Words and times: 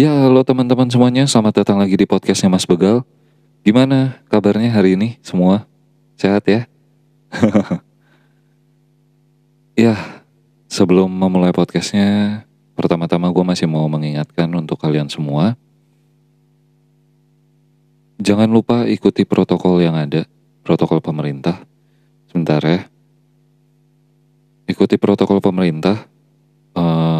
Ya, 0.00 0.16
halo 0.16 0.40
teman-teman 0.40 0.88
semuanya, 0.88 1.28
selamat 1.28 1.60
datang 1.60 1.76
lagi 1.76 1.92
di 1.92 2.08
podcastnya 2.08 2.48
Mas 2.48 2.64
Begal. 2.64 3.04
Gimana 3.60 4.16
kabarnya 4.32 4.72
hari 4.72 4.96
ini 4.96 5.20
semua? 5.20 5.68
Sehat 6.16 6.40
ya? 6.48 6.64
ya, 9.84 10.24
sebelum 10.72 11.12
memulai 11.12 11.52
podcastnya, 11.52 12.40
pertama-tama 12.72 13.28
gue 13.28 13.44
masih 13.44 13.68
mau 13.68 13.84
mengingatkan 13.92 14.48
untuk 14.56 14.80
kalian 14.80 15.12
semua. 15.12 15.52
Jangan 18.24 18.48
lupa 18.48 18.88
ikuti 18.88 19.28
protokol 19.28 19.84
yang 19.84 20.00
ada, 20.00 20.24
protokol 20.64 21.04
pemerintah. 21.04 21.60
Sebentar 22.32 22.64
ya. 22.64 22.88
Ikuti 24.64 24.96
protokol 24.96 25.44
pemerintah. 25.44 26.08
Uh, 26.72 27.19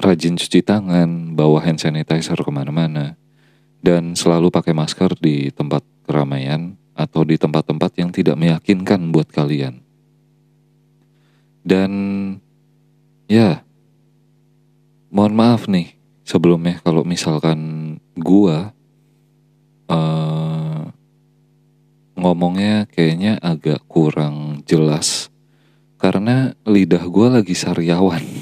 rajin 0.00 0.40
cuci 0.40 0.64
tangan, 0.64 1.36
bawa 1.36 1.60
hand 1.60 1.78
sanitizer 1.78 2.40
ke 2.40 2.50
mana-mana, 2.50 3.20
dan 3.84 4.16
selalu 4.16 4.48
pakai 4.48 4.72
masker 4.72 5.12
di 5.20 5.52
tempat 5.52 5.84
keramaian 6.08 6.80
atau 6.96 7.24
di 7.24 7.36
tempat-tempat 7.36 7.92
yang 8.00 8.10
tidak 8.10 8.36
meyakinkan 8.40 9.12
buat 9.12 9.28
kalian. 9.28 9.84
Dan 11.60 11.92
ya, 13.28 13.60
mohon 15.12 15.36
maaf 15.36 15.68
nih 15.68 15.92
sebelumnya 16.24 16.80
kalau 16.80 17.04
misalkan 17.04 17.60
gua 18.16 18.72
uh, 19.92 20.88
ngomongnya 22.16 22.88
kayaknya 22.88 23.36
agak 23.40 23.84
kurang 23.84 24.64
jelas 24.64 25.28
karena 26.00 26.56
lidah 26.64 27.04
gua 27.08 27.40
lagi 27.40 27.52
sariawan. 27.52 28.24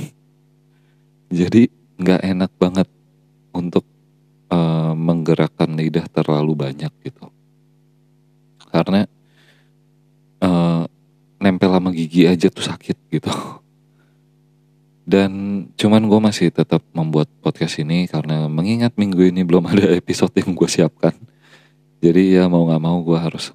Jadi 1.29 1.69
nggak 1.99 2.23
enak 2.25 2.51
banget 2.57 2.89
untuk 3.53 3.85
uh, 4.49 4.93
menggerakkan 4.97 5.77
lidah 5.77 6.09
terlalu 6.09 6.57
banyak 6.57 6.93
gitu. 7.05 7.29
Karena 8.69 9.05
uh, 10.45 10.85
nempel 11.41 11.71
sama 11.73 11.91
gigi 11.93 12.25
aja 12.25 12.49
tuh 12.49 12.65
sakit 12.65 12.97
gitu. 13.13 13.29
Dan 15.13 15.65
cuman 15.73 16.05
gue 16.05 16.21
masih 16.21 16.53
tetap 16.53 16.85
membuat 16.93 17.33
podcast 17.41 17.81
ini 17.81 18.05
karena 18.05 18.45
mengingat 18.45 18.93
minggu 19.01 19.33
ini 19.33 19.41
belum 19.41 19.65
ada 19.73 19.89
episode 20.01 20.33
yang 20.37 20.53
gue 20.53 20.69
siapkan. 20.69 21.17
Jadi 21.99 22.39
ya 22.39 22.47
mau 22.47 22.69
gak 22.69 22.83
mau 22.83 23.01
gue 23.03 23.19
harus 23.19 23.51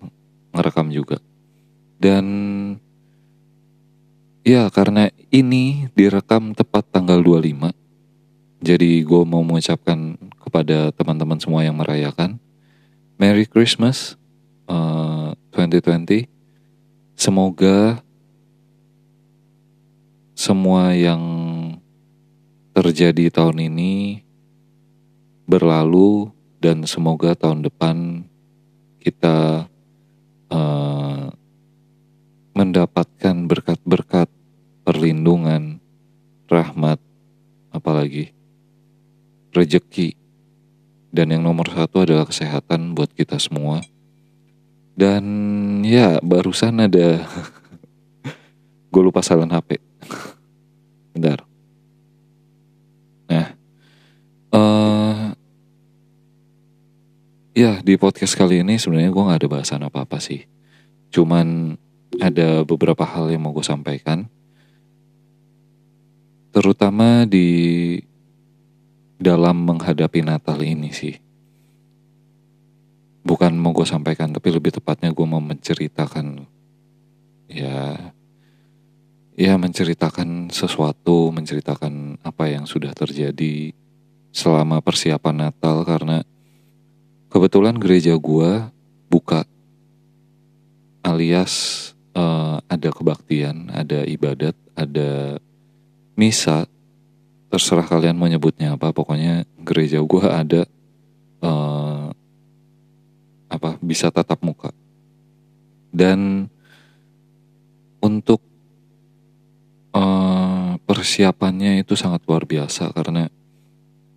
ngerekam 0.52 0.90
juga. 0.90 1.18
Dan 2.02 2.26
Ya 4.44 4.68
karena 4.68 5.08
ini 5.32 5.88
direkam 5.96 6.52
tepat 6.52 6.84
tanggal 6.92 7.24
25 7.24 7.72
Jadi 8.60 9.00
gue 9.00 9.22
mau 9.24 9.40
mengucapkan 9.40 10.20
kepada 10.44 10.92
teman-teman 10.92 11.40
semua 11.40 11.64
yang 11.64 11.80
merayakan. 11.80 12.44
Merry 13.16 13.48
Christmas 13.48 14.20
uh, 14.68 15.32
2020 15.56 16.28
Semoga 17.16 18.04
semua 20.36 20.92
yang 20.92 21.24
terjadi 22.76 23.32
tahun 23.32 23.72
ini 23.72 24.28
berlalu 25.48 26.36
dan 26.60 26.84
semoga 26.84 27.32
tahun 27.32 27.64
depan 27.64 28.28
kita 29.00 29.72
uh, 30.52 31.32
mendapatkan 32.54 33.50
berkat-berkat 33.50 34.30
perlindungan, 34.86 35.82
rahmat, 36.46 37.02
apalagi 37.74 38.32
rejeki. 39.54 40.14
Dan 41.14 41.30
yang 41.30 41.46
nomor 41.46 41.70
satu 41.70 42.02
adalah 42.06 42.26
kesehatan 42.26 42.98
buat 42.98 43.14
kita 43.14 43.38
semua. 43.38 43.86
Dan 44.94 45.26
ya 45.86 46.22
barusan 46.22 46.82
ada 46.82 47.26
gue 48.94 49.02
lupa 49.02 49.22
salin 49.26 49.50
HP. 49.50 49.78
Bentar. 51.14 51.46
Nah, 53.30 53.48
uh, 54.54 55.34
ya 57.54 57.82
di 57.82 57.94
podcast 57.98 58.34
kali 58.34 58.66
ini 58.66 58.82
sebenarnya 58.82 59.14
gue 59.14 59.26
nggak 59.26 59.40
ada 59.46 59.50
bahasan 59.50 59.86
apa 59.86 60.06
apa 60.06 60.18
sih. 60.18 60.46
Cuman 61.14 61.78
ada 62.22 62.62
beberapa 62.68 63.02
hal 63.06 63.34
yang 63.34 63.42
mau 63.46 63.54
gue 63.56 63.66
sampaikan. 63.66 64.30
Terutama 66.54 67.26
di 67.26 67.98
dalam 69.18 69.64
menghadapi 69.66 70.22
Natal 70.22 70.60
ini 70.62 70.94
sih. 70.94 71.16
Bukan 73.24 73.56
mau 73.56 73.72
gue 73.72 73.88
sampaikan, 73.88 74.36
tapi 74.36 74.52
lebih 74.52 74.76
tepatnya 74.76 75.16
gue 75.16 75.26
mau 75.26 75.40
menceritakan. 75.40 76.44
Ya, 77.48 78.12
ya 79.34 79.54
menceritakan 79.56 80.52
sesuatu, 80.52 81.32
menceritakan 81.32 82.20
apa 82.22 82.52
yang 82.52 82.68
sudah 82.68 82.92
terjadi 82.92 83.72
selama 84.34 84.82
persiapan 84.82 85.50
Natal 85.50 85.86
karena 85.86 86.26
kebetulan 87.30 87.78
gereja 87.78 88.18
gue 88.18 88.52
buka 89.08 89.46
alias 91.06 91.93
uh, 92.14 92.58
ada 92.66 92.90
kebaktian, 92.90 93.70
ada 93.74 94.06
ibadat, 94.06 94.56
ada 94.78 95.38
misa. 96.18 96.66
Terserah 97.54 97.86
kalian 97.86 98.18
mau 98.18 98.26
nyebutnya 98.26 98.74
apa, 98.74 98.90
pokoknya 98.90 99.46
gereja 99.62 100.02
gue 100.02 100.26
ada 100.26 100.62
uh, 101.46 102.10
apa 103.54 103.78
bisa 103.82 104.10
tatap 104.10 104.42
muka. 104.42 104.74
Dan 105.94 106.50
untuk 108.02 108.42
uh, 109.94 110.82
persiapannya 110.82 111.86
itu 111.86 111.94
sangat 111.94 112.26
luar 112.26 112.50
biasa 112.50 112.90
karena 112.90 113.30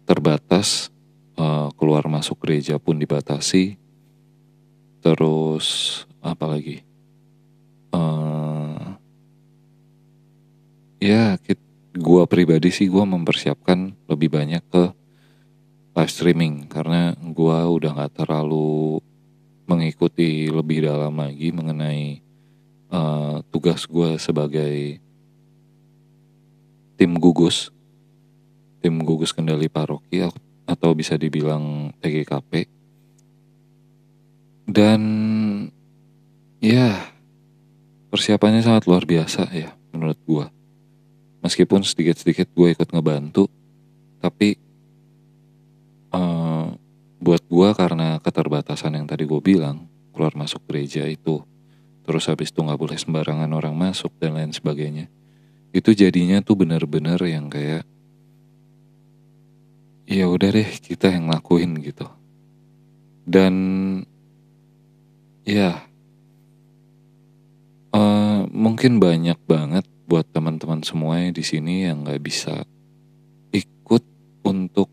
terbatas 0.08 0.88
uh, 1.36 1.68
keluar 1.76 2.08
masuk 2.08 2.40
gereja 2.40 2.80
pun 2.80 2.96
dibatasi. 2.96 3.76
Terus 5.04 6.02
apa 6.24 6.48
lagi? 6.48 6.85
Uh, 7.92 8.97
ya 11.02 11.36
gue 11.97 12.22
pribadi 12.28 12.69
sih 12.69 12.92
gue 12.92 13.04
mempersiapkan 13.04 13.97
lebih 14.06 14.28
banyak 14.28 14.62
ke 14.69 14.84
live 15.96 16.12
streaming 16.12 16.69
karena 16.69 17.16
gue 17.16 17.58
udah 17.72 17.91
nggak 17.96 18.25
terlalu 18.25 19.00
mengikuti 19.64 20.52
lebih 20.52 20.84
dalam 20.84 21.16
lagi 21.16 21.48
mengenai 21.50 22.20
uh, 22.92 23.41
tugas 23.48 23.88
gue 23.88 24.20
sebagai 24.20 25.00
tim 27.00 27.12
gugus 27.16 27.72
tim 28.84 29.00
gugus 29.02 29.32
kendali 29.32 29.72
paroki 29.72 30.22
atau 30.69 30.91
bisa 30.92 31.16
dibilang 31.16 31.91
TGKP 31.98 32.69
dan 34.69 35.00
ya 36.60 37.16
persiapannya 38.11 38.62
sangat 38.62 38.87
luar 38.87 39.05
biasa 39.05 39.50
ya 39.53 39.75
menurut 39.93 40.19
gue. 40.25 40.47
Meskipun 41.44 41.87
sedikit-sedikit 41.87 42.50
gue 42.53 42.75
ikut 42.75 42.89
ngebantu, 42.91 43.47
tapi 44.19 44.59
uh, 46.11 46.75
buat 47.22 47.43
gue 47.47 47.69
karena 47.77 48.19
keterbatasan 48.19 48.99
yang 48.99 49.06
tadi 49.06 49.25
gue 49.25 49.39
bilang, 49.39 49.87
keluar 50.11 50.34
masuk 50.34 50.65
gereja 50.67 51.06
itu, 51.06 51.44
terus 52.03 52.27
habis 52.27 52.50
itu 52.50 52.61
nggak 52.65 52.81
boleh 52.81 52.99
sembarangan 52.99 53.50
orang 53.55 53.75
masuk 53.78 54.11
dan 54.19 54.34
lain 54.34 54.50
sebagainya. 54.50 55.06
Itu 55.71 55.94
jadinya 55.94 56.43
tuh 56.43 56.59
bener-bener 56.59 57.21
yang 57.23 57.47
kayak, 57.47 57.87
ya 60.09 60.25
udah 60.26 60.50
deh 60.50 60.70
kita 60.82 61.14
yang 61.14 61.31
ngelakuin 61.31 61.79
gitu. 61.85 62.06
Dan 63.26 63.55
ya 65.47 65.87
mungkin 68.56 68.97
banyak 68.97 69.37
banget 69.44 69.85
buat 70.08 70.25
teman-teman 70.32 70.81
semua 70.81 71.29
di 71.29 71.44
sini 71.44 71.85
yang 71.85 72.08
nggak 72.08 72.25
bisa 72.25 72.64
ikut 73.53 74.00
untuk 74.49 74.88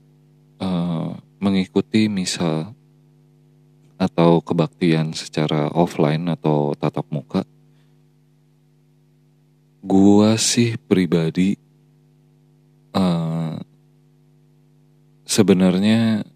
uh, 0.59 1.15
mengikuti 1.39 2.11
misal 2.11 2.75
atau 3.95 4.43
kebaktian 4.43 5.15
secara 5.15 5.71
offline 5.71 6.27
atau 6.27 6.75
tatap 6.75 7.07
muka. 7.07 7.47
Gua 9.79 10.35
sih 10.35 10.75
pribadi 10.75 11.55
uh, 12.91 13.55
sebenarnya 15.23 16.27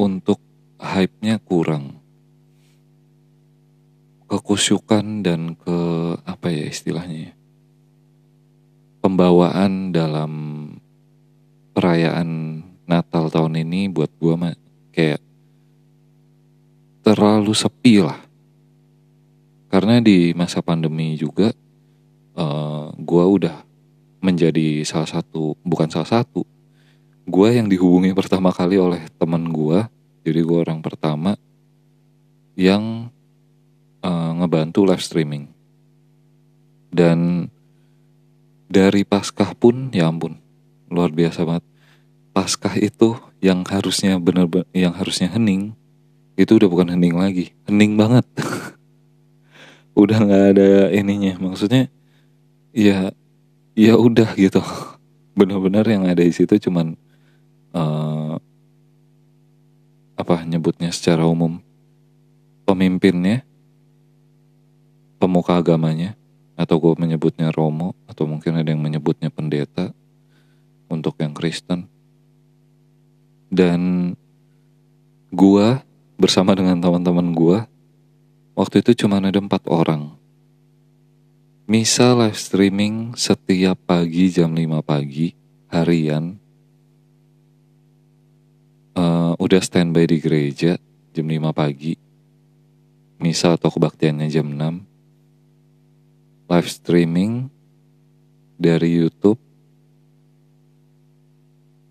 untuk 0.00 0.40
hype-nya 0.80 1.36
kurang 1.36 2.00
kekusyukan 4.32 5.20
dan 5.20 5.52
ke 5.52 5.91
apa 6.72 6.74
ya 6.74 6.78
istilahnya 6.80 7.36
pembawaan 9.04 9.92
dalam 9.92 10.32
perayaan 11.76 12.62
Natal 12.88 13.28
tahun 13.28 13.60
ini 13.60 13.92
buat 13.92 14.08
gue 14.16 14.34
mah 14.40 14.56
kayak 14.96 15.20
terlalu 17.04 17.52
sepi 17.52 18.00
lah. 18.00 18.16
Karena 19.68 20.00
di 20.00 20.32
masa 20.32 20.64
pandemi 20.64 21.12
juga 21.18 21.52
uh, 22.38 22.40
eh, 22.40 22.86
gue 22.96 23.24
udah 23.26 23.56
menjadi 24.22 24.86
salah 24.88 25.20
satu, 25.20 25.58
bukan 25.66 25.90
salah 25.90 26.22
satu, 26.22 26.46
gue 27.26 27.48
yang 27.52 27.66
dihubungi 27.66 28.14
pertama 28.14 28.54
kali 28.54 28.78
oleh 28.78 29.02
teman 29.18 29.50
gue, 29.50 29.82
jadi 30.22 30.40
gue 30.40 30.58
orang 30.62 30.78
pertama 30.78 31.34
yang 32.54 33.10
uh, 34.04 34.30
ngebantu 34.38 34.86
live 34.86 35.02
streaming. 35.02 35.50
Dan 36.92 37.48
dari 38.68 39.02
Paskah 39.08 39.56
pun 39.56 39.88
ya 39.96 40.12
ampun, 40.12 40.36
luar 40.92 41.08
biasa 41.08 41.48
banget. 41.48 41.64
Paskah 42.36 42.76
itu 42.76 43.16
yang 43.40 43.64
harusnya 43.64 44.20
bener 44.20 44.48
yang 44.76 44.92
harusnya 44.92 45.32
hening 45.32 45.72
itu 46.36 46.56
udah 46.56 46.68
bukan 46.68 46.92
hening 46.92 47.16
lagi, 47.16 47.56
hening 47.64 47.96
banget. 47.96 48.24
udah 50.02 50.18
nggak 50.20 50.44
ada 50.56 50.68
ininya, 50.92 51.40
maksudnya 51.40 51.88
ya 52.76 53.12
ya 53.72 53.96
udah 53.96 54.36
gitu. 54.36 54.60
Benar-benar 55.38 55.88
yang 55.88 56.04
ada 56.04 56.20
di 56.20 56.32
situ 56.32 56.60
cuman 56.60 56.92
uh, 57.72 58.36
apa 60.16 60.44
nyebutnya 60.44 60.92
secara 60.92 61.24
umum 61.24 61.58
pemimpinnya 62.68 63.42
pemuka 65.16 65.56
agamanya 65.56 66.14
atau 66.56 66.76
gue 66.78 66.94
menyebutnya 67.00 67.48
Romo 67.50 67.96
atau 68.04 68.28
mungkin 68.28 68.60
ada 68.60 68.68
yang 68.68 68.82
menyebutnya 68.82 69.32
pendeta 69.32 69.90
untuk 70.92 71.16
yang 71.18 71.32
Kristen. 71.32 71.88
Dan 73.52 74.12
gue 75.32 75.68
bersama 76.20 76.52
dengan 76.52 76.76
teman-teman 76.80 77.32
gue 77.32 77.58
waktu 78.52 78.84
itu 78.84 79.04
cuma 79.04 79.20
ada 79.20 79.40
empat 79.40 79.64
orang. 79.68 80.12
Misa 81.64 82.12
live 82.12 82.36
streaming 82.36 83.16
setiap 83.16 83.80
pagi 83.88 84.28
jam 84.28 84.52
5 84.52 84.82
pagi 84.84 85.32
harian. 85.72 86.36
Uh, 88.92 89.32
udah 89.40 89.62
standby 89.64 90.04
di 90.04 90.20
gereja 90.20 90.76
jam 91.16 91.24
5 91.24 91.48
pagi. 91.56 91.96
Misa 93.22 93.56
atau 93.56 93.72
kebaktiannya 93.72 94.28
jam 94.28 94.52
6 94.52 94.91
live 96.52 96.68
streaming 96.68 97.48
dari 98.60 99.00
YouTube. 99.00 99.40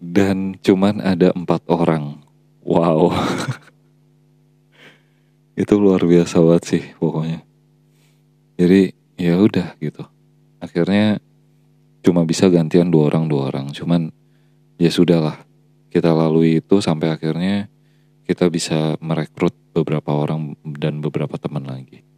Dan 0.02 0.58
cuman 0.62 1.02
ada 1.02 1.34
empat 1.34 1.66
orang. 1.66 2.22
Wow. 2.62 3.10
Itu 5.62 5.81
luar 5.81 6.06
biasa 6.06 6.42
banget 6.42 6.63
sih 6.66 6.84
pokoknya. 6.98 7.42
Jadi 8.58 8.94
ya 9.18 9.38
udah 9.42 9.78
gitu. 9.81 10.06
Akhirnya 10.62 11.18
cuma 12.06 12.25
bisa 12.25 12.50
gantian 12.50 12.90
dua 12.90 13.10
orang 13.13 13.25
dua 13.30 13.50
orang. 13.50 13.74
Cuman 13.74 14.13
ya 14.78 14.90
sudahlah. 14.94 15.42
Kita 15.92 16.16
lalui 16.16 16.63
itu 16.63 16.80
sampai 16.80 17.12
akhirnya 17.12 17.68
kita 18.24 18.48
bisa 18.48 18.96
merekrut 19.04 19.52
beberapa 19.75 20.16
orang 20.16 20.56
dan 20.63 21.04
beberapa 21.04 21.36
teman 21.36 21.68
lagi. 21.68 22.11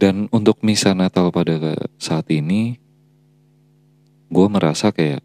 Dan 0.00 0.32
untuk 0.32 0.64
misa 0.64 0.96
Natal 0.96 1.28
pada 1.28 1.76
saat 2.00 2.24
ini, 2.32 2.80
gue 4.32 4.46
merasa 4.48 4.96
kayak 4.96 5.20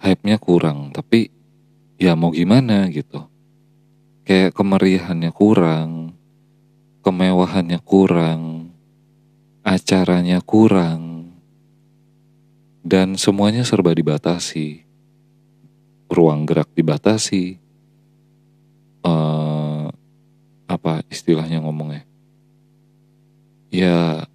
hype-nya 0.00 0.40
kurang, 0.40 0.88
tapi 0.96 1.28
ya 2.00 2.16
mau 2.16 2.32
gimana 2.32 2.88
gitu. 2.88 3.28
Kayak 4.24 4.56
kemeriahannya 4.56 5.28
kurang, 5.36 6.16
kemewahannya 7.04 7.76
kurang, 7.84 8.72
acaranya 9.60 10.40
kurang, 10.40 11.28
dan 12.88 13.20
semuanya 13.20 13.68
serba 13.68 13.92
dibatasi. 13.92 14.88
Ruang 16.08 16.48
gerak 16.48 16.72
dibatasi, 16.72 17.60
uh, 19.04 19.92
apa 20.64 21.04
istilahnya 21.12 21.60
ngomongnya 21.60 22.15
ya 23.70 24.26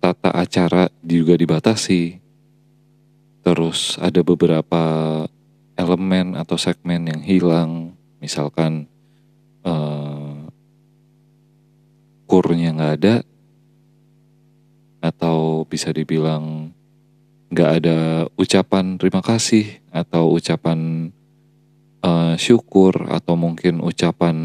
tata 0.00 0.30
acara 0.30 0.86
juga 1.02 1.34
dibatasi. 1.34 2.22
Terus 3.42 3.98
ada 4.02 4.22
beberapa 4.26 4.82
elemen 5.78 6.34
atau 6.34 6.58
segmen 6.58 7.06
yang 7.06 7.22
hilang. 7.22 7.94
Misalkan 8.18 8.90
uh, 9.62 10.46
kurnya 12.26 12.74
nggak 12.74 12.94
ada 13.02 13.14
atau 15.02 15.62
bisa 15.66 15.94
dibilang 15.94 16.74
nggak 17.46 17.70
ada 17.82 17.98
ucapan 18.34 18.98
terima 18.98 19.22
kasih 19.22 19.78
atau 19.94 20.34
ucapan 20.34 21.10
uh, 22.02 22.34
syukur 22.34 23.06
atau 23.06 23.38
mungkin 23.38 23.78
ucapan 23.86 24.36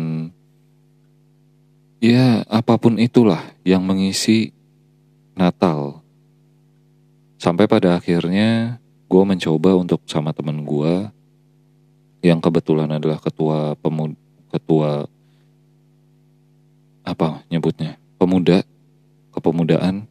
ya 2.01 2.41
apa 2.49 2.81
pun 2.81 2.97
itulah 2.97 3.39
yang 3.61 3.85
mengisi 3.85 4.51
Natal. 5.37 6.01
Sampai 7.37 7.69
pada 7.69 7.97
akhirnya 7.97 8.81
gue 9.07 9.23
mencoba 9.23 9.77
untuk 9.77 10.01
sama 10.09 10.33
temen 10.33 10.65
gue 10.65 11.09
yang 12.21 12.37
kebetulan 12.37 12.89
adalah 12.89 13.17
ketua 13.17 13.73
pemuda, 13.77 14.17
ketua 14.53 15.09
apa 17.01 17.41
nyebutnya 17.49 17.97
pemuda 18.21 18.61
kepemudaan 19.33 20.05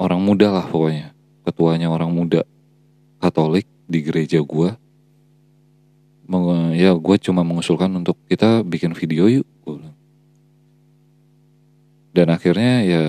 orang 0.00 0.20
muda 0.24 0.48
lah 0.48 0.64
pokoknya 0.64 1.12
ketuanya 1.44 1.92
orang 1.92 2.08
muda 2.08 2.40
Katolik 3.20 3.68
di 3.84 4.00
gereja 4.00 4.40
gue 4.40 4.72
ya 6.74 6.96
gue 6.96 7.16
cuma 7.20 7.44
mengusulkan 7.44 7.92
untuk 7.92 8.16
kita 8.26 8.64
bikin 8.64 8.96
video 8.96 9.28
yuk 9.28 9.46
dan 12.14 12.30
akhirnya 12.30 12.74
ya 12.86 13.04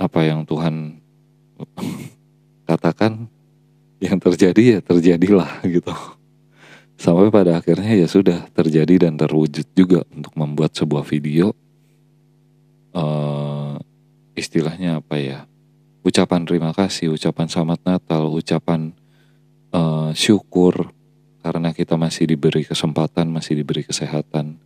apa 0.00 0.20
yang 0.24 0.48
Tuhan 0.48 0.96
katakan 2.68 3.28
yang 4.00 4.16
terjadi 4.16 4.62
ya 4.64 4.78
terjadilah 4.80 5.60
gitu. 5.68 5.92
Sampai 6.96 7.28
pada 7.28 7.60
akhirnya 7.60 7.92
ya 7.92 8.08
sudah 8.08 8.48
terjadi 8.56 9.08
dan 9.08 9.20
terwujud 9.20 9.68
juga 9.76 10.04
untuk 10.08 10.32
membuat 10.36 10.72
sebuah 10.72 11.04
video. 11.04 11.52
Uh, 12.96 13.76
istilahnya 14.32 15.04
apa 15.04 15.16
ya? 15.20 15.38
Ucapan 16.00 16.48
terima 16.48 16.72
kasih, 16.72 17.12
ucapan 17.12 17.48
selamat 17.52 17.80
Natal, 17.84 18.32
ucapan 18.32 18.96
uh, 19.76 20.12
syukur 20.16 20.92
karena 21.40 21.72
kita 21.72 21.96
masih 21.96 22.28
diberi 22.28 22.64
kesempatan, 22.64 23.28
masih 23.32 23.56
diberi 23.60 23.84
kesehatan, 23.84 24.60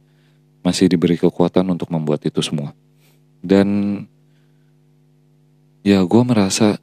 masih 0.67 0.91
diberi 0.91 1.15
kekuatan 1.15 1.71
untuk 1.71 1.91
membuat 1.95 2.27
itu 2.27 2.43
semua. 2.43 2.75
Dan 3.45 4.01
ya 5.87 6.03
gue 6.03 6.23
merasa 6.27 6.81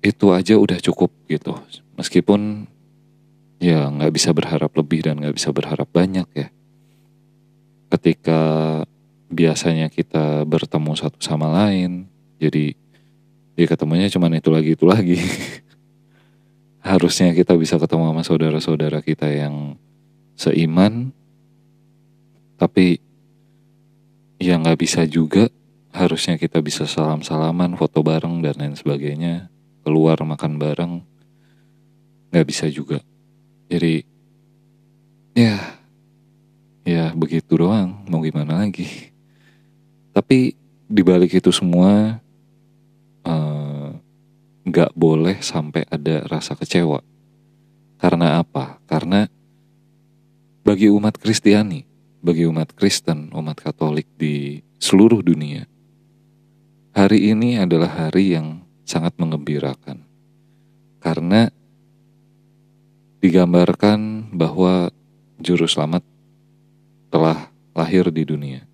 itu 0.00 0.32
aja 0.32 0.56
udah 0.56 0.78
cukup 0.80 1.10
gitu. 1.28 1.58
Meskipun 1.98 2.70
ya 3.58 3.88
nggak 3.88 4.12
bisa 4.14 4.30
berharap 4.30 4.72
lebih 4.76 5.04
dan 5.04 5.20
nggak 5.20 5.36
bisa 5.36 5.50
berharap 5.52 5.88
banyak 5.90 6.28
ya. 6.32 6.48
Ketika 7.92 8.40
biasanya 9.28 9.90
kita 9.90 10.46
bertemu 10.46 10.92
satu 10.94 11.18
sama 11.18 11.50
lain, 11.50 12.06
jadi 12.38 12.72
ya 13.58 13.66
ketemunya 13.66 14.06
cuman 14.12 14.38
itu 14.38 14.48
lagi 14.52 14.70
itu 14.76 14.84
lagi 14.84 15.18
harusnya 16.86 17.34
kita 17.34 17.58
bisa 17.58 17.82
ketemu 17.82 18.14
sama 18.14 18.22
saudara-saudara 18.22 19.02
kita 19.02 19.26
yang 19.26 19.74
seiman 20.38 21.10
tapi 22.56 23.02
ya 24.38 24.56
nggak 24.56 24.78
bisa 24.78 25.02
juga. 25.04 25.50
Harusnya 25.96 26.36
kita 26.36 26.60
bisa 26.60 26.84
salam-salaman 26.84 27.72
foto 27.80 28.04
bareng 28.04 28.44
dan 28.44 28.60
lain 28.60 28.76
sebagainya. 28.76 29.48
Keluar 29.80 30.20
makan 30.20 30.60
bareng 30.60 30.92
nggak 32.30 32.46
bisa 32.46 32.68
juga. 32.68 33.00
Jadi 33.72 34.04
ya 35.32 35.56
ya 36.84 37.10
begitu 37.16 37.56
doang. 37.56 38.04
Mau 38.06 38.20
gimana 38.20 38.60
lagi? 38.60 39.10
Tapi 40.12 40.52
dibalik 40.86 41.32
itu 41.32 41.48
semua 41.48 42.20
nggak 44.66 44.98
boleh 44.98 45.38
sampai 45.38 45.86
ada 45.86 46.26
rasa 46.26 46.58
kecewa. 46.58 46.98
Karena 48.02 48.42
apa? 48.42 48.82
Karena 48.90 49.30
bagi 50.66 50.90
umat 50.90 51.14
Kristiani, 51.22 51.86
bagi 52.18 52.44
umat 52.50 52.74
Kristen, 52.74 53.30
umat 53.30 53.56
Katolik 53.62 54.10
di 54.18 54.58
seluruh 54.82 55.22
dunia, 55.22 55.70
hari 56.90 57.30
ini 57.30 57.62
adalah 57.62 58.10
hari 58.10 58.34
yang 58.34 58.66
sangat 58.82 59.14
mengembirakan. 59.16 60.02
karena 61.06 61.54
digambarkan 63.22 64.26
bahwa 64.34 64.90
juru 65.38 65.70
selamat 65.70 66.02
telah 67.14 67.54
lahir 67.78 68.10
di 68.10 68.26
dunia. 68.26 68.66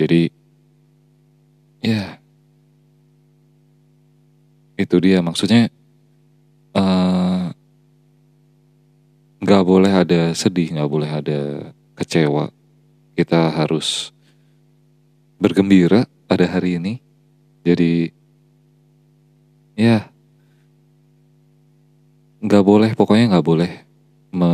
Jadi 0.00 0.32
ya 1.84 2.21
itu 4.82 4.96
dia 4.98 5.22
maksudnya 5.22 5.70
eh, 6.74 7.44
nggak 9.42 9.62
uh, 9.62 9.66
boleh 9.66 9.92
ada 9.92 10.34
sedih, 10.34 10.74
nggak 10.74 10.90
boleh 10.90 11.10
ada 11.10 11.40
kecewa. 11.98 12.50
Kita 13.14 13.52
harus 13.52 14.10
bergembira 15.38 16.06
pada 16.26 16.46
hari 16.48 16.82
ini. 16.82 16.98
Jadi 17.62 18.10
ya 19.78 20.10
nggak 22.42 22.64
boleh 22.66 22.90
pokoknya 22.98 23.38
nggak 23.38 23.46
boleh 23.46 23.72
me 24.34 24.52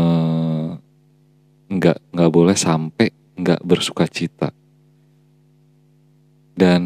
nggak 1.73 1.99
nggak 2.13 2.33
boleh 2.33 2.57
sampai 2.57 3.09
nggak 3.33 3.65
bersuka 3.65 4.05
cita 4.05 4.53
dan 6.59 6.83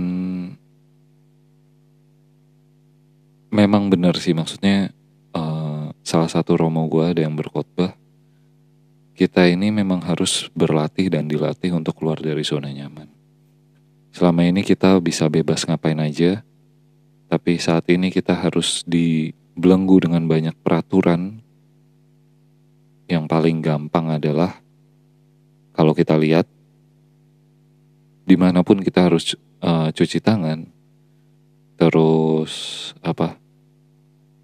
memang 3.72 3.88
benar 3.88 4.20
sih. 4.20 4.36
Maksudnya 4.36 4.92
uh, 5.32 5.96
salah 6.04 6.28
satu 6.28 6.60
romo 6.60 6.84
gue 6.92 7.16
ada 7.16 7.24
yang 7.24 7.32
berkhotbah. 7.32 7.96
Kita 9.16 9.48
ini 9.48 9.72
memang 9.72 10.04
harus 10.04 10.52
berlatih 10.52 11.08
dan 11.08 11.24
dilatih 11.24 11.72
untuk 11.72 11.96
keluar 11.96 12.20
dari 12.20 12.44
zona 12.44 12.68
nyaman. 12.68 13.08
Selama 14.12 14.44
ini 14.44 14.60
kita 14.60 15.00
bisa 15.00 15.32
bebas 15.32 15.64
ngapain 15.64 15.96
aja 16.04 16.44
tapi 17.32 17.56
saat 17.56 17.88
ini 17.88 18.12
kita 18.12 18.36
harus 18.36 18.84
di 18.84 19.32
belenggu 19.56 20.04
dengan 20.04 20.28
banyak 20.28 20.52
peraturan, 20.60 21.40
yang 23.08 23.24
paling 23.24 23.64
gampang 23.64 24.12
adalah 24.12 24.60
kalau 25.72 25.96
kita 25.96 26.12
lihat 26.20 26.44
di 28.28 28.36
mana 28.36 28.60
pun 28.60 28.84
kita 28.84 29.08
harus 29.08 29.32
uh, 29.64 29.88
cuci 29.96 30.20
tangan, 30.20 30.68
terus 31.80 32.92
apa 33.00 33.40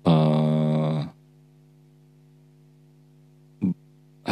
uh, 0.08 1.12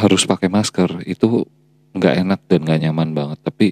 harus 0.07 0.23
pakai 0.23 0.47
masker 0.47 1.03
itu 1.03 1.43
nggak 1.99 2.15
enak 2.23 2.41
dan 2.47 2.61
nggak 2.63 2.81
nyaman 2.87 3.11
banget. 3.11 3.39
Tapi 3.43 3.67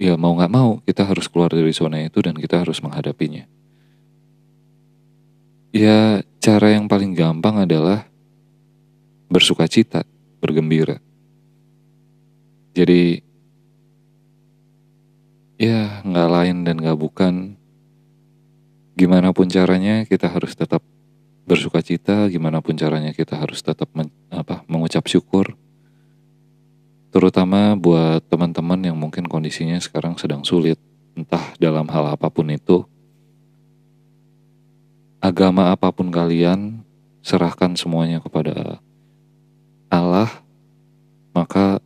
ya 0.00 0.16
mau 0.16 0.32
nggak 0.32 0.52
mau 0.52 0.80
kita 0.88 1.04
harus 1.04 1.28
keluar 1.28 1.52
dari 1.52 1.70
zona 1.70 2.00
itu 2.00 2.18
dan 2.24 2.32
kita 2.34 2.64
harus 2.64 2.80
menghadapinya. 2.80 3.44
Ya, 5.72 6.20
cara 6.36 6.76
yang 6.76 6.84
paling 6.84 7.16
gampang 7.16 7.64
adalah 7.64 8.04
bersuka 9.32 9.64
cita, 9.64 10.04
bergembira. 10.36 11.00
Jadi, 12.76 13.24
ya 15.56 16.04
nggak 16.04 16.28
lain 16.28 16.56
dan 16.68 16.76
nggak 16.76 17.00
bukan. 17.00 17.56
Gimana 18.92 19.32
pun 19.32 19.48
caranya 19.48 20.04
kita 20.04 20.28
harus 20.28 20.52
tetap 20.52 20.84
bersuka 21.44 21.82
cita, 21.82 22.26
gimana 22.30 22.62
pun 22.62 22.78
caranya 22.78 23.10
kita 23.10 23.38
harus 23.38 23.60
tetap 23.60 23.90
men, 23.92 24.10
apa, 24.30 24.62
mengucap 24.70 25.06
syukur. 25.10 25.58
Terutama 27.12 27.76
buat 27.76 28.24
teman-teman 28.30 28.80
yang 28.80 28.96
mungkin 28.96 29.28
kondisinya 29.28 29.76
sekarang 29.78 30.16
sedang 30.16 30.46
sulit, 30.46 30.80
entah 31.12 31.52
dalam 31.60 31.84
hal 31.92 32.16
apa 32.16 32.32
pun 32.32 32.48
itu 32.48 32.88
agama 35.22 35.70
apa 35.70 35.94
pun 35.94 36.10
kalian, 36.10 36.82
serahkan 37.22 37.78
semuanya 37.78 38.18
kepada 38.18 38.82
Allah, 39.86 40.26
maka 41.30 41.78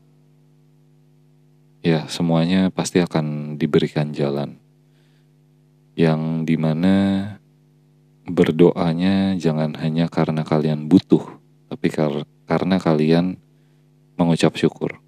ya 1.84 2.08
semuanya 2.08 2.72
pasti 2.72 3.04
akan 3.04 3.60
diberikan 3.60 4.16
jalan. 4.16 4.56
Yang 5.96 6.20
di 6.48 6.56
mana 6.56 6.94
berdoanya 8.26 9.38
jangan 9.38 9.78
hanya 9.78 10.10
karena 10.10 10.42
kalian 10.42 10.90
butuh, 10.90 11.22
tapi 11.70 11.88
kar 11.94 12.26
karena 12.46 12.76
kalian 12.82 13.38
mengucap 14.18 14.54
syukur. 14.58 14.98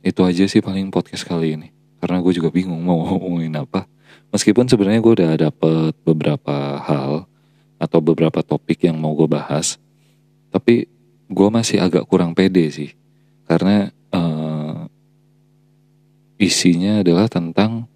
Itu 0.00 0.24
aja 0.24 0.48
sih 0.48 0.64
paling 0.64 0.88
podcast 0.88 1.28
kali 1.28 1.60
ini. 1.60 1.68
Karena 2.00 2.24
gue 2.24 2.32
juga 2.32 2.48
bingung 2.48 2.80
mau 2.80 3.04
ngomongin 3.06 3.52
apa. 3.60 3.84
Meskipun 4.32 4.64
sebenarnya 4.70 5.00
gue 5.04 5.12
udah 5.20 5.32
dapet 5.36 5.92
beberapa 6.06 6.80
hal 6.80 7.28
atau 7.80 7.98
beberapa 7.98 8.40
topik 8.44 8.84
yang 8.86 9.00
mau 9.00 9.16
gue 9.16 9.26
bahas, 9.26 9.80
tapi 10.52 10.86
gue 11.26 11.48
masih 11.48 11.80
agak 11.82 12.04
kurang 12.06 12.36
pede 12.36 12.68
sih, 12.70 12.90
karena 13.48 13.88
uh, 14.12 14.84
isinya 16.36 17.00
adalah 17.02 17.26
tentang 17.26 17.89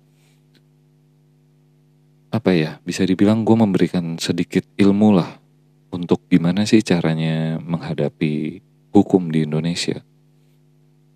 apa 2.44 2.52
ya, 2.52 2.76
bisa 2.84 3.08
dibilang 3.08 3.40
gue 3.40 3.56
memberikan 3.56 4.20
sedikit 4.20 4.68
ilmu 4.76 5.16
lah 5.16 5.40
untuk 5.88 6.28
gimana 6.28 6.68
sih 6.68 6.84
caranya 6.84 7.56
menghadapi 7.56 8.60
hukum 8.92 9.32
di 9.32 9.48
Indonesia 9.48 10.04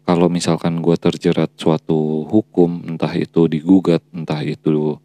kalau 0.09 0.33
misalkan 0.33 0.81
gue 0.81 0.97
terjerat 0.97 1.53
suatu 1.61 2.25
hukum, 2.33 2.81
entah 2.89 3.13
itu 3.13 3.45
digugat, 3.45 4.01
entah 4.09 4.41
itu 4.41 4.97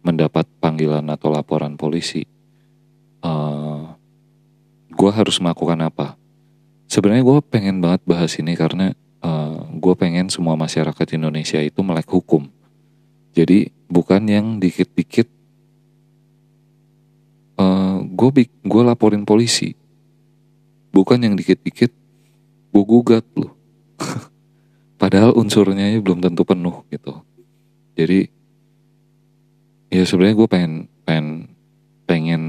mendapat 0.00 0.48
panggilan 0.56 1.04
atau 1.12 1.28
laporan 1.28 1.76
polisi, 1.76 2.24
uh, 3.20 3.28
eh, 3.28 3.84
gue 4.88 5.10
harus 5.12 5.36
melakukan 5.44 5.84
apa? 5.84 6.16
Sebenarnya 6.88 7.28
gue 7.28 7.38
pengen 7.44 7.84
banget 7.84 8.00
bahas 8.08 8.40
ini 8.40 8.56
karena 8.56 8.96
uh, 9.20 9.28
eh, 9.28 9.60
gue 9.76 9.94
pengen 10.00 10.32
semua 10.32 10.56
masyarakat 10.56 11.06
Indonesia 11.12 11.60
itu 11.60 11.84
melek 11.84 12.08
hukum. 12.08 12.48
Jadi 13.36 13.68
bukan 13.92 14.32
yang 14.32 14.56
dikit-dikit 14.64 15.28
uh, 17.58 17.62
eh, 17.62 17.96
gue 18.06 18.30
gue 18.46 18.82
laporin 18.86 19.26
polisi, 19.26 19.74
bukan 20.94 21.18
yang 21.18 21.34
dikit-dikit 21.34 21.92
gue 22.72 22.84
gugat 22.86 23.26
loh. 23.34 23.58
Padahal 25.00 25.34
unsurnya 25.34 25.94
belum 25.98 26.22
tentu 26.22 26.42
penuh 26.46 26.86
gitu. 26.90 27.22
Jadi 27.98 28.30
ya 29.90 30.02
sebenarnya 30.04 30.36
gue 30.36 30.48
pengen 30.48 30.72
pengen 31.02 31.26
pengen 32.04 32.42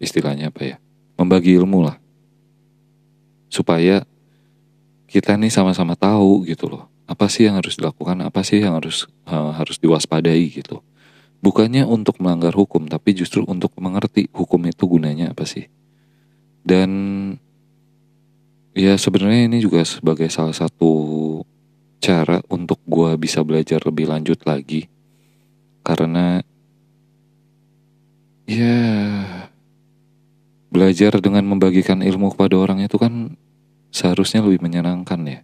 istilahnya 0.00 0.48
apa 0.48 0.62
ya 0.64 0.76
membagi 1.18 1.58
ilmu 1.58 1.84
lah 1.84 1.96
supaya 3.52 4.06
kita 5.08 5.34
nih 5.36 5.52
sama-sama 5.52 5.96
tahu 5.96 6.46
gitu 6.46 6.68
loh 6.68 6.84
apa 7.08 7.26
sih 7.32 7.48
yang 7.48 7.56
harus 7.56 7.80
dilakukan 7.80 8.20
apa 8.20 8.40
sih 8.44 8.60
yang 8.60 8.76
harus 8.76 9.08
uh, 9.24 9.52
harus 9.56 9.80
diwaspadai 9.80 10.44
gitu 10.52 10.84
bukannya 11.38 11.86
untuk 11.86 12.18
melanggar 12.18 12.50
hukum 12.54 12.90
tapi 12.90 13.14
justru 13.14 13.46
untuk 13.46 13.70
mengerti 13.78 14.26
hukum 14.34 14.66
itu 14.66 14.84
gunanya 14.86 15.30
apa 15.32 15.46
sih. 15.46 15.70
Dan 16.62 16.90
ya 18.74 18.98
sebenarnya 18.98 19.48
ini 19.48 19.58
juga 19.62 19.82
sebagai 19.86 20.28
salah 20.28 20.54
satu 20.54 20.92
cara 21.98 22.42
untuk 22.50 22.78
gue 22.86 23.14
bisa 23.18 23.42
belajar 23.42 23.82
lebih 23.86 24.10
lanjut 24.10 24.38
lagi. 24.44 24.90
Karena 25.82 26.42
ya 28.44 28.80
belajar 30.68 31.16
dengan 31.24 31.48
membagikan 31.48 32.04
ilmu 32.04 32.36
kepada 32.36 32.60
orang 32.60 32.84
itu 32.84 33.00
kan 33.00 33.38
seharusnya 33.88 34.44
lebih 34.44 34.60
menyenangkan 34.60 35.20
ya. 35.24 35.40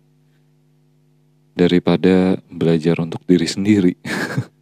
Daripada 1.55 2.43
belajar 2.51 2.99
untuk 2.99 3.23
diri 3.31 3.47
sendiri 3.47 3.95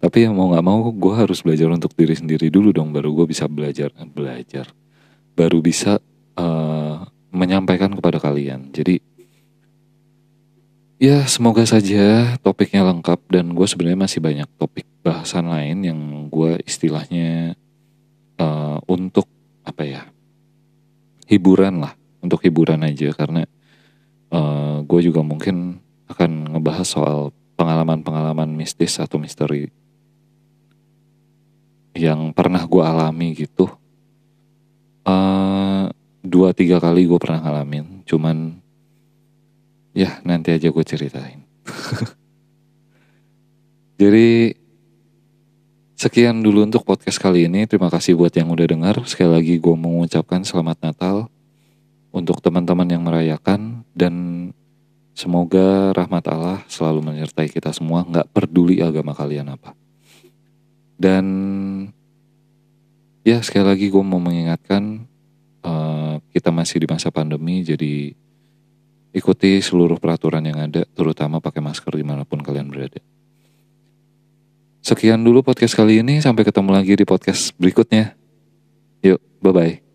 tapi 0.00 0.24
yang 0.24 0.32
mau 0.32 0.48
nggak 0.48 0.64
mau 0.64 0.80
gue 0.88 1.14
harus 1.14 1.44
belajar 1.44 1.68
untuk 1.68 1.92
diri 1.92 2.16
sendiri 2.16 2.48
dulu 2.48 2.72
dong 2.72 2.90
baru 2.96 3.12
gue 3.12 3.26
bisa 3.28 3.44
belajar 3.46 3.92
belajar. 4.16 4.72
Baru 5.36 5.60
bisa 5.60 6.00
uh, 6.40 7.04
menyampaikan 7.30 7.92
kepada 7.92 8.16
kalian. 8.16 8.72
Jadi 8.72 9.10
Ya 11.00 11.24
semoga 11.24 11.64
saja 11.64 12.36
topiknya 12.44 12.84
lengkap 12.84 13.32
dan 13.32 13.56
gue 13.56 13.64
sebenarnya 13.64 14.04
masih 14.04 14.20
banyak 14.20 14.44
topik 14.60 14.84
bahasan 15.00 15.48
lain 15.48 15.80
yang 15.80 16.00
gue 16.28 16.60
istilahnya 16.68 17.56
uh, 18.36 18.76
untuk 18.84 19.24
apa 19.64 19.80
ya 19.88 20.02
hiburan 21.24 21.80
lah 21.80 21.96
untuk 22.20 22.44
hiburan 22.44 22.84
aja. 22.84 23.16
Karena 23.16 23.48
uh, 24.28 24.36
eh, 24.36 24.76
gue 24.84 25.00
juga 25.00 25.24
mungkin 25.24 25.80
akan 26.04 26.52
ngebahas 26.52 26.84
soal 26.84 27.32
pengalaman-pengalaman 27.56 28.52
mistis 28.52 29.00
atau 29.00 29.16
misteri 29.16 29.72
yang 31.94 32.30
pernah 32.34 32.62
gue 32.64 32.82
alami 32.82 33.34
gitu 33.34 33.66
uh, 35.06 35.90
dua 36.20 36.48
tiga 36.54 36.78
kali 36.78 37.08
gue 37.08 37.18
pernah 37.18 37.42
ngalamin 37.44 38.06
cuman 38.06 38.60
Ya 39.90 40.22
nanti 40.22 40.54
aja 40.54 40.70
gue 40.70 40.84
ceritain. 40.86 41.42
Jadi 44.00 44.58
Sekian 46.00 46.40
dulu 46.40 46.64
untuk 46.64 46.80
podcast 46.80 47.20
kali 47.20 47.44
ini. 47.44 47.68
Terima 47.68 47.92
kasih 47.92 48.16
buat 48.16 48.32
yang 48.32 48.48
udah 48.48 48.64
dengar. 48.64 48.96
Sekali 49.04 49.36
lagi 49.36 49.54
gue 49.60 49.76
mengucapkan 49.76 50.40
selamat 50.40 50.80
Natal 50.80 51.28
untuk 52.08 52.40
teman-teman 52.40 52.88
yang 52.88 53.04
merayakan 53.04 53.84
dan 53.92 54.48
semoga 55.12 55.92
rahmat 55.92 56.24
Allah 56.32 56.64
selalu 56.72 57.04
menyertai 57.04 57.52
kita 57.52 57.76
semua. 57.76 58.08
Nggak 58.08 58.32
peduli 58.32 58.80
agama 58.80 59.12
kalian 59.12 59.52
apa. 59.52 59.76
Dan 60.96 61.24
ya 63.26 63.38
sekali 63.44 63.66
lagi 63.68 63.86
gue 63.92 64.04
mau 64.04 64.20
mengingatkan 64.20 65.04
uh, 65.64 66.18
kita 66.32 66.50
masih 66.54 66.84
di 66.84 66.86
masa 66.88 67.12
pandemi 67.12 67.62
jadi 67.64 68.14
ikuti 69.10 69.58
seluruh 69.58 69.98
peraturan 69.98 70.42
yang 70.46 70.58
ada 70.58 70.86
terutama 70.94 71.42
pakai 71.42 71.60
masker 71.62 71.92
di 71.98 72.06
mana 72.06 72.22
pun 72.22 72.38
kalian 72.40 72.70
berada. 72.70 73.02
Sekian 74.80 75.20
dulu 75.20 75.44
podcast 75.44 75.76
kali 75.76 76.00
ini. 76.00 76.24
Sampai 76.24 76.46
ketemu 76.46 76.72
lagi 76.72 76.96
di 76.96 77.04
podcast 77.04 77.52
berikutnya. 77.60 78.16
Yuk, 79.04 79.20
bye-bye. 79.44 79.89